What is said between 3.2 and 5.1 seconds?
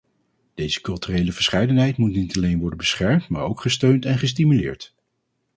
maar ook gesteund en gestimuleerd.